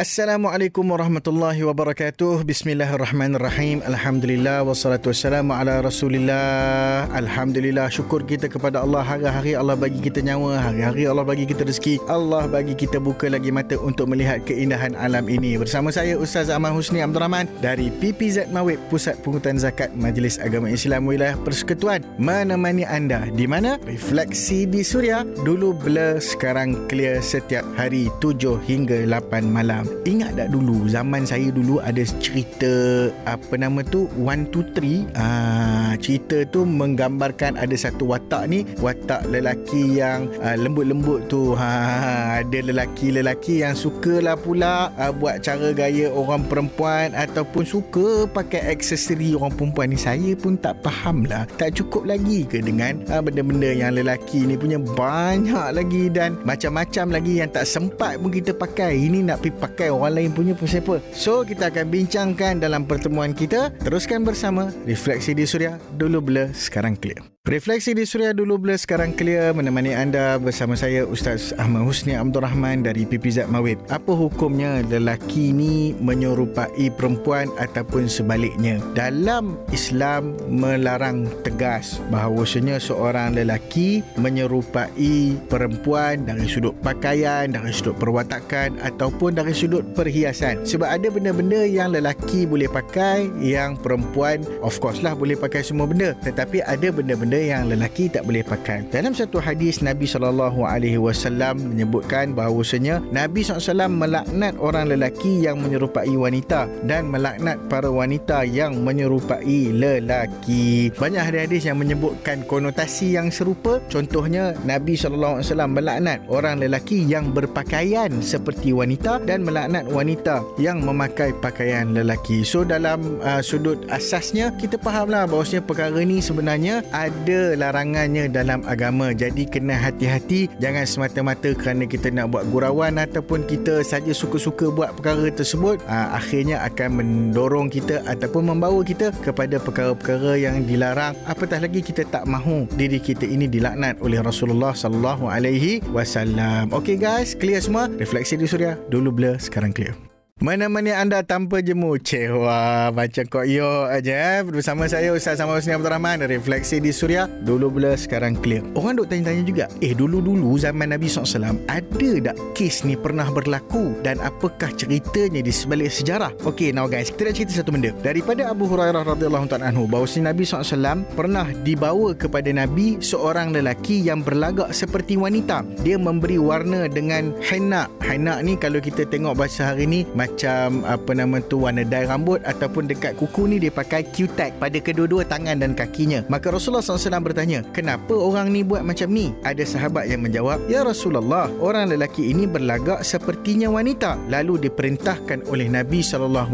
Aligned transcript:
Assalamualaikum 0.00 0.96
warahmatullahi 0.96 1.60
wabarakatuh. 1.60 2.48
Bismillahirrahmanirrahim. 2.48 3.84
Alhamdulillah 3.84 4.64
wassalatu 4.64 5.12
wassalamu 5.12 5.52
ala 5.52 5.84
Rasulillah. 5.84 7.04
Alhamdulillah 7.12 7.92
syukur 7.92 8.24
kita 8.24 8.48
kepada 8.48 8.80
Allah 8.80 9.04
hari-hari 9.04 9.52
Allah 9.52 9.76
bagi 9.76 10.00
kita 10.00 10.24
nyawa, 10.24 10.56
hari-hari 10.56 11.04
Allah 11.04 11.20
bagi 11.20 11.44
kita 11.44 11.68
rezeki. 11.68 12.00
Allah 12.08 12.48
bagi 12.48 12.72
kita 12.72 12.96
buka 12.96 13.28
lagi 13.28 13.52
mata 13.52 13.76
untuk 13.76 14.08
melihat 14.08 14.40
keindahan 14.48 14.96
alam 14.96 15.28
ini. 15.28 15.60
Bersama 15.60 15.92
saya 15.92 16.16
Ustaz 16.16 16.48
Ahmad 16.48 16.72
Husni 16.72 17.04
Abdul 17.04 17.20
Rahman 17.20 17.44
dari 17.60 17.92
PPZ 18.00 18.48
Mawib 18.56 18.80
Pusat 18.88 19.20
Pungutan 19.20 19.60
Zakat 19.60 19.92
Majlis 19.92 20.40
Agama 20.40 20.72
Islam 20.72 21.04
Wilayah 21.12 21.36
Persekutuan 21.44 22.00
menemani 22.16 22.88
anda 22.88 23.28
di 23.36 23.44
mana 23.44 23.76
refleksi 23.84 24.64
di 24.64 24.80
Suria 24.80 25.28
dulu 25.44 25.76
blur 25.76 26.24
sekarang 26.24 26.88
clear 26.88 27.20
setiap 27.20 27.68
hari 27.76 28.08
7 28.24 28.64
hingga 28.64 29.04
8 29.04 29.44
malam. 29.44 29.89
Ingat 30.08 30.40
tak 30.40 30.48
dulu 30.54 30.88
zaman 30.88 31.28
saya 31.28 31.52
dulu 31.52 31.76
ada 31.80 32.00
cerita 32.18 33.08
apa 33.28 33.54
nama 33.60 33.84
tu 33.84 34.08
1 34.16 34.48
2 34.48 35.12
3 35.12 35.12
ah 35.18 35.92
cerita 36.00 36.42
tu 36.48 36.64
menggambarkan 36.64 37.60
ada 37.60 37.76
satu 37.76 38.08
watak 38.08 38.48
ni 38.48 38.64
watak 38.80 39.28
lelaki 39.28 40.00
yang 40.00 40.30
uh, 40.40 40.56
lembut-lembut 40.56 41.28
tu. 41.28 41.52
Ha 41.52 42.40
ada 42.40 42.58
lelaki-lelaki 42.64 43.60
yang 43.60 43.76
sukalah 43.76 44.38
pula 44.38 44.88
uh, 44.96 45.12
buat 45.12 45.44
cara 45.44 45.74
gaya 45.76 46.08
orang 46.08 46.46
perempuan 46.48 47.12
ataupun 47.12 47.68
suka 47.68 48.24
pakai 48.30 48.72
aksesori 48.72 49.36
orang 49.36 49.52
perempuan 49.52 49.92
ni. 49.92 49.98
Saya 50.00 50.32
pun 50.38 50.56
tak 50.56 50.80
faham 50.80 51.28
lah. 51.28 51.44
Tak 51.60 51.76
cukup 51.76 52.08
lagi 52.08 52.48
ke 52.48 52.64
dengan 52.64 53.04
uh, 53.12 53.20
benda-benda 53.20 53.70
yang 53.70 53.96
lelaki 53.96 54.48
ni 54.48 54.56
punya? 54.56 54.78
Banyak 54.80 55.76
lagi 55.76 56.08
dan 56.08 56.40
macam-macam 56.48 57.20
lagi 57.20 57.44
yang 57.44 57.50
tak 57.52 57.68
sempat 57.68 58.16
pun 58.16 58.32
kita 58.32 58.56
pakai. 58.56 58.96
Ini 58.96 59.28
nak 59.28 59.44
pergi 59.44 59.58
pakai 59.60 59.79
pakai 59.80 59.96
orang 59.96 60.12
lain 60.12 60.30
punya 60.36 60.52
siapa. 60.68 61.00
So 61.16 61.40
kita 61.40 61.72
akan 61.72 61.88
bincangkan 61.88 62.60
dalam 62.60 62.84
pertemuan 62.84 63.32
kita. 63.32 63.72
Teruskan 63.80 64.28
bersama 64.28 64.68
Refleksi 64.84 65.32
di 65.32 65.48
Suria. 65.48 65.80
Dulu 65.96 66.20
blur, 66.20 66.52
sekarang 66.52 67.00
clear. 67.00 67.24
Refleksi 67.50 67.98
di 67.98 68.06
Suria 68.06 68.30
dulu 68.30 68.62
bila 68.62 68.78
sekarang 68.78 69.10
clear 69.10 69.50
menemani 69.50 69.90
anda 69.90 70.38
bersama 70.38 70.78
saya 70.78 71.02
Ustaz 71.02 71.50
Ahmad 71.58 71.82
Husni 71.82 72.14
Abdul 72.14 72.46
Rahman 72.46 72.86
dari 72.86 73.02
PPZ 73.02 73.50
Mawib. 73.50 73.82
Apa 73.90 74.14
hukumnya 74.14 74.86
lelaki 74.86 75.50
ni 75.50 75.90
menyerupai 75.98 76.94
perempuan 76.94 77.50
ataupun 77.58 78.06
sebaliknya? 78.06 78.78
Dalam 78.94 79.58
Islam 79.74 80.38
melarang 80.46 81.26
tegas 81.42 81.98
bahawasanya 82.14 82.78
seorang 82.78 83.34
lelaki 83.34 84.06
menyerupai 84.14 85.34
perempuan 85.50 86.22
dari 86.22 86.46
sudut 86.46 86.78
pakaian, 86.86 87.50
dari 87.50 87.74
sudut 87.74 87.98
perwatakan 87.98 88.78
ataupun 88.78 89.42
dari 89.42 89.58
sudut 89.58 89.82
perhiasan. 89.98 90.62
Sebab 90.62 90.86
ada 90.86 91.10
benda-benda 91.10 91.66
yang 91.66 91.98
lelaki 91.98 92.46
boleh 92.46 92.70
pakai 92.70 93.26
yang 93.42 93.74
perempuan 93.74 94.46
of 94.62 94.78
course 94.78 95.02
lah 95.02 95.18
boleh 95.18 95.34
pakai 95.34 95.66
semua 95.66 95.90
benda. 95.90 96.14
Tetapi 96.22 96.62
ada 96.62 96.94
benda-benda 96.94 97.39
benda 97.39 97.39
yang 97.48 97.72
lelaki 97.72 98.12
tak 98.12 98.28
boleh 98.28 98.44
pakai. 98.44 98.84
Dalam 98.92 99.16
satu 99.16 99.40
hadis 99.40 99.80
Nabi 99.80 100.04
sallallahu 100.04 100.66
alaihi 100.66 101.00
wasallam 101.00 101.72
menyebutkan 101.72 102.36
bahawasanya 102.36 103.00
Nabi 103.10 103.44
SAW 103.44 103.90
melaknat 103.90 104.54
orang 104.60 104.88
lelaki 104.90 105.44
yang 105.44 105.60
menyerupai 105.60 106.12
wanita 106.12 106.70
dan 106.88 107.10
melaknat 107.12 107.60
para 107.68 107.88
wanita 107.88 108.46
yang 108.48 108.80
menyerupai 108.82 109.74
lelaki. 109.74 110.90
Banyak 110.96 111.22
hadis 111.30 111.68
yang 111.68 111.78
menyebutkan 111.78 112.42
konotasi 112.46 113.14
yang 113.18 113.28
serupa. 113.30 113.78
Contohnya 113.92 114.56
Nabi 114.64 114.96
sallallahu 114.96 115.40
alaihi 115.40 115.48
wasallam 115.50 115.72
melaknat 115.76 116.18
orang 116.32 116.56
lelaki 116.60 117.04
yang 117.04 117.30
berpakaian 117.30 118.10
seperti 118.24 118.72
wanita 118.72 119.22
dan 119.24 119.44
melaknat 119.44 119.86
wanita 119.88 120.42
yang 120.56 120.82
memakai 120.82 121.34
pakaian 121.38 121.92
lelaki. 121.92 122.42
So 122.42 122.64
dalam 122.64 123.20
uh, 123.22 123.44
sudut 123.44 123.84
asasnya 123.92 124.54
kita 124.56 124.80
fahamlah 124.80 125.28
bahawasanya 125.28 125.64
perkara 125.66 126.00
ni 126.00 126.24
sebenarnya 126.24 126.80
ada 126.90 127.19
ada 127.20 127.52
larangannya 127.52 128.32
dalam 128.32 128.64
agama. 128.64 129.12
Jadi 129.12 129.44
kena 129.44 129.76
hati-hati 129.76 130.48
jangan 130.56 130.88
semata-mata 130.88 131.52
kerana 131.52 131.84
kita 131.84 132.08
nak 132.08 132.32
buat 132.32 132.48
gurauan 132.48 132.96
ataupun 132.96 133.44
kita 133.44 133.84
saja 133.84 134.08
suka-suka 134.16 134.72
buat 134.72 134.96
perkara 134.96 135.28
tersebut 135.28 135.84
aa, 135.84 135.92
ah, 135.92 136.08
akhirnya 136.16 136.64
akan 136.64 136.88
mendorong 136.96 137.68
kita 137.68 138.00
ataupun 138.08 138.56
membawa 138.56 138.80
kita 138.80 139.12
kepada 139.20 139.60
perkara-perkara 139.60 140.40
yang 140.40 140.64
dilarang. 140.64 141.12
Apatah 141.28 141.60
lagi 141.60 141.84
kita 141.84 142.08
tak 142.08 142.24
mahu 142.24 142.64
diri 142.80 142.96
kita 142.96 143.28
ini 143.28 143.44
dilaknat 143.44 144.00
oleh 144.00 144.24
Rasulullah 144.24 144.72
sallallahu 144.72 145.28
alaihi 145.28 145.84
wasallam. 145.92 146.72
Okey 146.72 146.96
guys, 146.96 147.36
clear 147.36 147.60
semua? 147.60 147.92
Refleksi 148.00 148.40
di 148.40 148.48
suria 148.48 148.80
dulu 148.88 149.12
blur 149.12 149.36
sekarang 149.36 149.76
clear. 149.76 150.09
Mana-mana 150.40 150.96
anda 150.96 151.20
tanpa 151.20 151.60
jemu 151.60 152.00
Cik 152.00 152.32
Wah 152.32 152.88
Macam 152.96 153.28
kok 153.28 153.44
yo 153.44 153.84
aja 153.84 154.40
eh. 154.40 154.48
Bersama 154.48 154.88
saya 154.88 155.12
Ustaz 155.12 155.36
Sama 155.36 155.52
Husni 155.52 155.76
Abdul 155.76 155.92
Rahman 155.92 156.24
Refleksi 156.24 156.80
di 156.80 156.96
Suria. 156.96 157.28
Dulu 157.28 157.68
bila 157.68 157.92
sekarang 157.92 158.40
clear. 158.40 158.64
Orang 158.72 158.96
duk 158.96 159.12
tanya-tanya 159.12 159.44
juga 159.44 159.64
Eh 159.84 159.92
dulu-dulu 159.92 160.56
zaman 160.56 160.96
Nabi 160.96 161.12
SAW 161.12 161.60
Ada 161.68 162.32
tak 162.32 162.36
kes 162.56 162.88
ni 162.88 162.96
pernah 162.96 163.28
berlaku? 163.28 163.92
Dan 164.00 164.16
apakah 164.24 164.72
ceritanya 164.80 165.44
di 165.44 165.52
sebalik 165.52 165.92
sejarah? 165.92 166.32
Okay 166.48 166.72
now 166.72 166.88
guys 166.88 167.12
Kita 167.12 167.28
nak 167.28 167.36
cerita 167.36 167.52
satu 167.60 167.76
benda. 167.76 167.92
Daripada 168.00 168.48
Abu 168.48 168.64
Hurairah 168.64 169.04
radhiyallahu 169.04 169.44
ta'ala 169.44 169.68
anhu 169.68 169.84
Bahawa 169.84 170.08
Nabi 170.08 170.48
SAW 170.48 171.04
Pernah 171.20 171.52
dibawa 171.68 172.16
kepada 172.16 172.48
Nabi 172.48 172.96
Seorang 172.96 173.52
lelaki 173.52 174.08
yang 174.08 174.24
berlagak 174.24 174.72
seperti 174.72 175.20
wanita. 175.20 175.68
Dia 175.84 176.00
memberi 176.00 176.40
warna 176.40 176.88
dengan 176.88 177.36
henna. 177.44 177.92
Henna 178.00 178.40
ni 178.40 178.56
kalau 178.56 178.80
kita 178.80 179.04
tengok 179.04 179.36
bahasa 179.36 179.68
hari 179.68 179.84
ni 179.84 180.00
macam 180.30 180.86
apa 180.86 181.10
nama 181.10 181.42
tu 181.42 181.66
warna 181.66 181.82
dye 181.82 182.06
rambut 182.06 182.38
ataupun 182.46 182.86
dekat 182.86 183.18
kuku 183.18 183.50
ni 183.50 183.56
dia 183.58 183.74
pakai 183.74 184.06
Q-tag 184.06 184.54
pada 184.62 184.78
kedua-dua 184.78 185.26
tangan 185.26 185.58
dan 185.58 185.74
kakinya. 185.74 186.22
Maka 186.30 186.54
Rasulullah 186.54 186.86
SAW 186.86 187.18
bertanya, 187.26 187.66
kenapa 187.74 188.14
orang 188.14 188.54
ni 188.54 188.62
buat 188.62 188.86
macam 188.86 189.10
ni? 189.10 189.34
Ada 189.42 189.66
sahabat 189.66 190.06
yang 190.06 190.22
menjawab, 190.22 190.62
Ya 190.70 190.86
Rasulullah, 190.86 191.50
orang 191.58 191.90
lelaki 191.90 192.30
ini 192.30 192.46
berlagak 192.46 193.02
sepertinya 193.02 193.66
wanita. 193.74 194.14
Lalu 194.30 194.70
diperintahkan 194.70 195.50
oleh 195.50 195.66
Nabi 195.66 195.98
SAW 195.98 196.46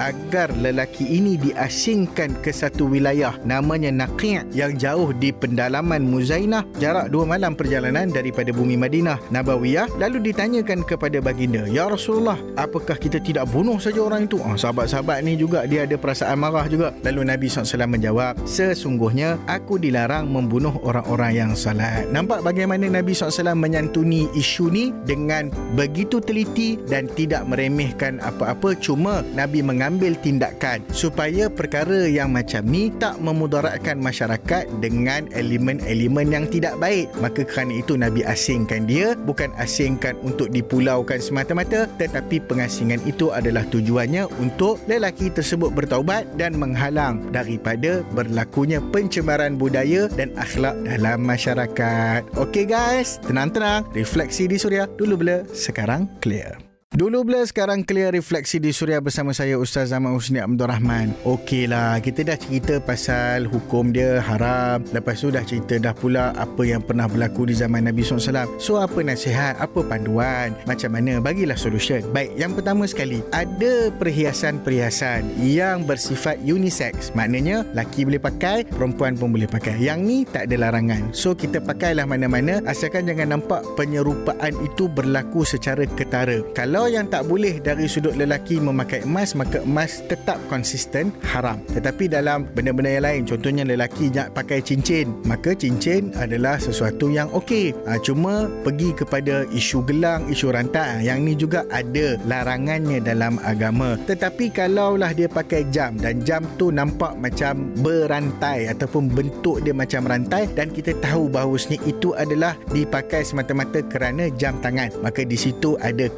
agar 0.00 0.48
lelaki 0.56 1.04
ini 1.04 1.36
diasingkan 1.36 2.40
ke 2.40 2.48
satu 2.48 2.88
wilayah 2.88 3.36
namanya 3.44 3.92
Naqi' 3.92 4.54
yang 4.56 4.78
jauh 4.80 5.12
di 5.12 5.34
pendalaman 5.34 6.00
Muzainah, 6.00 6.64
jarak 6.80 7.12
dua 7.12 7.28
malam 7.28 7.52
perjalanan 7.52 8.08
daripada 8.08 8.54
bumi 8.54 8.78
Madinah 8.78 9.20
Nabawiyah. 9.28 10.00
Lalu 10.00 10.32
ditanyakan 10.32 10.86
kepada 10.86 11.20
baginda, 11.20 11.68
Ya 11.68 11.90
Rasulullah, 11.90 12.40
apakah 12.56 13.01
kita 13.02 13.18
tidak 13.18 13.50
bunuh 13.50 13.82
saja 13.82 13.98
orang 13.98 14.30
itu. 14.30 14.38
Ah, 14.46 14.54
sahabat-sahabat 14.54 15.26
ni 15.26 15.34
juga 15.34 15.66
dia 15.66 15.82
ada 15.82 15.98
perasaan 15.98 16.38
marah 16.38 16.70
juga. 16.70 16.94
Lalu 17.02 17.26
Nabi 17.26 17.50
SAW 17.50 17.90
menjawab, 17.90 18.38
sesungguhnya 18.46 19.42
aku 19.50 19.82
dilarang 19.82 20.30
membunuh 20.30 20.70
orang-orang 20.86 21.32
yang 21.34 21.50
salat. 21.58 22.06
Nampak 22.14 22.46
bagaimana 22.46 22.86
Nabi 22.86 23.10
SAW 23.10 23.58
menyantuni 23.58 24.30
isu 24.38 24.70
ni 24.70 24.94
dengan 25.02 25.50
begitu 25.74 26.22
teliti 26.22 26.78
dan 26.86 27.10
tidak 27.18 27.42
meremehkan 27.50 28.22
apa-apa. 28.22 28.78
Cuma 28.78 29.26
Nabi 29.34 29.66
mengambil 29.66 30.14
tindakan 30.22 30.86
supaya 30.94 31.50
perkara 31.50 32.06
yang 32.06 32.30
macam 32.30 32.62
ni 32.70 32.94
tak 33.02 33.18
memudaratkan 33.18 33.98
masyarakat 33.98 34.70
dengan 34.78 35.26
elemen-elemen 35.34 36.30
yang 36.30 36.46
tidak 36.46 36.78
baik. 36.78 37.10
Maka 37.18 37.42
kerana 37.42 37.82
itu 37.82 37.98
Nabi 37.98 38.22
asingkan 38.22 38.86
dia, 38.86 39.18
bukan 39.18 39.50
asingkan 39.58 40.14
untuk 40.22 40.52
dipulaukan 40.52 41.18
semata-mata 41.18 41.88
tetapi 41.96 42.44
pengasingan 42.44 42.91
dengan 42.92 43.08
itu 43.08 43.32
adalah 43.32 43.64
tujuannya 43.72 44.28
untuk 44.36 44.76
lelaki 44.84 45.32
tersebut 45.32 45.72
bertaubat 45.72 46.28
dan 46.36 46.52
menghalang 46.60 47.24
daripada 47.32 48.04
berlakunya 48.12 48.84
pencemaran 48.92 49.56
budaya 49.56 50.12
dan 50.12 50.28
akhlak 50.36 50.76
dalam 50.84 51.24
masyarakat. 51.24 52.20
Okey 52.36 52.68
guys, 52.68 53.16
tenang-tenang, 53.24 53.88
refleksi 53.96 54.44
di 54.44 54.60
suria 54.60 54.84
dulu 55.00 55.24
bila 55.24 55.40
sekarang 55.56 56.04
clear. 56.20 56.71
Dulu 56.92 57.24
bila 57.24 57.40
sekarang 57.40 57.88
clear 57.88 58.12
refleksi 58.12 58.60
di 58.60 58.68
Suria 58.68 59.00
bersama 59.00 59.32
saya 59.32 59.56
Ustaz 59.56 59.96
Zaman 59.96 60.12
Husni 60.12 60.44
Abdul 60.44 60.68
Rahman. 60.68 61.16
Okeylah, 61.24 61.96
kita 62.04 62.20
dah 62.20 62.36
cerita 62.36 62.84
pasal 62.84 63.48
hukum 63.48 63.96
dia 63.96 64.20
haram. 64.20 64.84
Lepas 64.92 65.24
tu 65.24 65.32
dah 65.32 65.40
cerita 65.40 65.80
dah 65.80 65.96
pula 65.96 66.36
apa 66.36 66.60
yang 66.68 66.84
pernah 66.84 67.08
berlaku 67.08 67.48
di 67.48 67.56
zaman 67.56 67.88
Nabi 67.88 68.04
SAW. 68.04 68.44
So 68.60 68.76
apa 68.76 69.00
nasihat, 69.00 69.56
apa 69.56 69.80
panduan, 69.80 70.52
macam 70.68 70.92
mana, 70.92 71.16
bagilah 71.16 71.56
solution. 71.56 72.04
Baik, 72.12 72.36
yang 72.36 72.52
pertama 72.52 72.84
sekali, 72.84 73.24
ada 73.32 73.88
perhiasan-perhiasan 73.96 75.40
yang 75.40 75.88
bersifat 75.88 76.44
unisex. 76.44 77.08
Maknanya, 77.16 77.64
laki 77.72 78.04
boleh 78.04 78.20
pakai, 78.20 78.68
perempuan 78.68 79.16
pun 79.16 79.32
boleh 79.32 79.48
pakai. 79.48 79.80
Yang 79.80 80.00
ni 80.04 80.18
tak 80.28 80.52
ada 80.52 80.68
larangan. 80.68 81.08
So 81.16 81.32
kita 81.32 81.64
pakailah 81.64 82.04
mana-mana 82.04 82.60
asalkan 82.68 83.08
jangan 83.08 83.40
nampak 83.40 83.64
penyerupaan 83.80 84.52
itu 84.60 84.92
berlaku 84.92 85.48
secara 85.48 85.88
ketara. 85.88 86.44
Kalau 86.52 86.81
Kalau 86.82 86.98
yang 86.98 87.14
tak 87.14 87.30
boleh 87.30 87.62
dari 87.62 87.86
sudut 87.86 88.18
lelaki 88.18 88.58
memakai 88.58 89.06
emas, 89.06 89.38
maka 89.38 89.62
emas 89.62 90.02
tetap 90.10 90.34
konsisten 90.50 91.14
haram. 91.30 91.62
Tetapi 91.70 92.10
dalam 92.10 92.50
benda-benda 92.58 92.90
yang 92.98 93.06
lain, 93.06 93.22
contohnya 93.22 93.62
lelaki 93.62 94.10
nak 94.10 94.34
pakai 94.34 94.58
cincin, 94.58 95.14
maka 95.22 95.54
cincin 95.54 96.10
adalah 96.18 96.58
sesuatu 96.58 97.06
yang 97.06 97.30
okey. 97.38 97.70
Ha, 97.86 98.02
cuma 98.02 98.50
pergi 98.66 98.98
kepada 98.98 99.46
isu 99.54 99.86
gelang, 99.86 100.26
isu 100.26 100.50
rantai, 100.50 101.06
yang 101.06 101.22
ni 101.22 101.38
juga 101.38 101.62
ada 101.70 102.18
larangannya 102.26 102.98
dalam 102.98 103.38
agama. 103.46 103.94
Tetapi 104.02 104.50
kalaulah 104.50 105.14
dia 105.14 105.30
pakai 105.30 105.70
jam 105.70 105.94
dan 105.94 106.18
jam 106.26 106.42
tu 106.58 106.74
nampak 106.74 107.14
macam 107.14 107.70
berantai 107.78 108.66
ataupun 108.74 109.06
bentuk 109.06 109.62
dia 109.62 109.70
macam 109.70 110.02
rantai 110.02 110.50
dan 110.58 110.66
kita 110.74 110.98
tahu 110.98 111.30
bahawa 111.30 111.54
itu 111.86 112.10
adalah 112.18 112.58
dipakai 112.74 113.22
semata-mata 113.22 113.86
kerana 113.86 114.34
jam 114.34 114.58
tangan. 114.58 114.90
Maka 114.98 115.22
di 115.22 115.38
situ 115.38 115.78
ada 115.78 116.10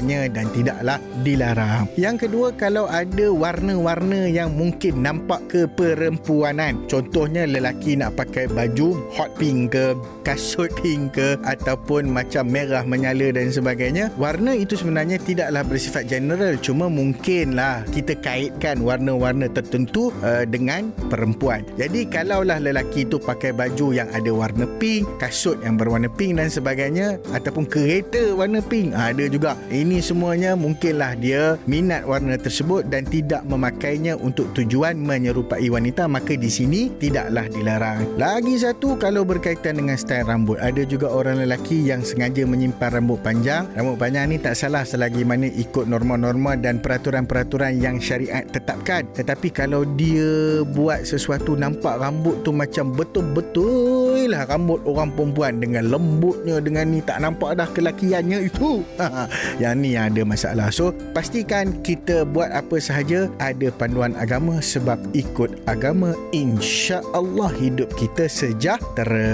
kebolehannya 0.00 0.32
dan 0.32 0.46
tidaklah 0.56 0.98
dilarang. 1.20 1.84
Yang 2.00 2.16
kedua 2.26 2.48
kalau 2.56 2.88
ada 2.88 3.28
warna-warna 3.28 4.26
yang 4.26 4.56
mungkin 4.56 5.04
nampak 5.04 5.44
keperempuanan. 5.52 6.88
Contohnya 6.88 7.44
lelaki 7.44 8.00
nak 8.00 8.16
pakai 8.16 8.48
baju 8.48 8.96
hot 9.12 9.36
pink 9.36 9.76
ke, 9.76 9.92
kasut 10.24 10.72
pink 10.80 11.16
ke 11.20 11.36
ataupun 11.44 12.08
macam 12.08 12.48
merah 12.48 12.82
menyala 12.82 13.30
dan 13.36 13.52
sebagainya. 13.52 14.08
Warna 14.16 14.56
itu 14.56 14.74
sebenarnya 14.80 15.20
tidaklah 15.20 15.62
bersifat 15.68 16.08
general 16.08 16.56
cuma 16.64 16.88
mungkinlah 16.88 17.84
kita 17.92 18.16
kaitkan 18.18 18.80
warna-warna 18.80 19.46
tertentu 19.52 20.10
uh, 20.24 20.48
dengan 20.48 20.90
perempuan. 21.12 21.62
Jadi 21.76 22.08
kalaulah 22.08 22.56
lelaki 22.62 23.04
itu 23.04 23.20
pakai 23.20 23.52
baju 23.52 23.92
yang 23.92 24.08
ada 24.14 24.30
warna 24.32 24.64
pink, 24.80 25.04
kasut 25.20 25.60
yang 25.60 25.76
berwarna 25.76 26.08
pink 26.08 26.40
dan 26.40 26.48
sebagainya 26.48 27.20
ataupun 27.34 27.66
kereta 27.66 28.32
warna 28.36 28.62
pink, 28.64 28.94
ha, 28.94 29.10
ada 29.10 29.26
juga. 29.26 29.52
Ini 29.70 29.89
semuanya 29.98 30.54
mungkinlah 30.54 31.18
dia 31.18 31.58
minat 31.66 32.06
warna 32.06 32.38
tersebut 32.38 32.86
dan 32.86 33.02
tidak 33.02 33.42
memakainya 33.50 34.14
untuk 34.14 34.46
tujuan 34.54 34.94
menyerupai 34.94 35.66
wanita 35.66 36.06
maka 36.06 36.38
di 36.38 36.46
sini 36.46 36.94
tidaklah 37.02 37.50
dilarang. 37.50 38.06
Lagi 38.14 38.54
satu 38.62 38.94
kalau 38.94 39.26
berkaitan 39.26 39.82
dengan 39.82 39.98
style 39.98 40.28
rambut, 40.28 40.60
ada 40.62 40.86
juga 40.86 41.10
orang 41.10 41.42
lelaki 41.42 41.80
yang 41.80 42.04
sengaja 42.04 42.44
menyimpan 42.46 43.00
rambut 43.00 43.18
panjang. 43.24 43.66
Rambut 43.72 43.96
panjang 43.96 44.30
ni 44.30 44.36
tak 44.36 44.54
salah 44.54 44.84
selagi 44.84 45.24
mana 45.24 45.48
ikut 45.48 45.88
norma-norma 45.88 46.54
dan 46.60 46.78
peraturan-peraturan 46.78 47.80
yang 47.80 47.96
syariat 48.02 48.44
tetapkan. 48.50 49.08
Tetapi 49.16 49.48
kalau 49.54 49.88
dia 49.96 50.62
buat 50.76 51.08
sesuatu 51.08 51.56
nampak 51.56 51.96
rambut 51.98 52.42
tu 52.44 52.52
macam 52.52 52.92
betul-betul 52.92 54.28
lah 54.28 54.44
rambut 54.44 54.82
orang 54.84 55.14
perempuan 55.14 55.62
dengan 55.62 55.88
lembutnya 55.88 56.60
dengan 56.60 56.90
ni 56.92 57.00
tak 57.00 57.22
nampak 57.22 57.56
dah 57.56 57.68
kelakiannya 57.70 58.50
itu. 58.50 58.82
yang 59.62 59.69
ni 59.78 59.94
yang 59.94 60.14
ada 60.14 60.22
masalah. 60.26 60.68
So 60.74 60.94
pastikan 61.14 61.80
kita 61.82 62.26
buat 62.26 62.50
apa 62.50 62.78
sahaja 62.82 63.30
ada 63.38 63.68
panduan 63.74 64.16
agama 64.18 64.58
sebab 64.58 64.98
ikut 65.14 65.64
agama 65.70 66.14
insya-Allah 66.34 67.50
hidup 67.58 67.90
kita 67.94 68.26
sejahtera. 68.30 69.28